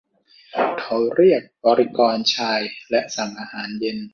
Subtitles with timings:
[0.79, 2.59] เขาเรียกบริกรชาย
[2.91, 3.97] และสั่งอาหารเย็น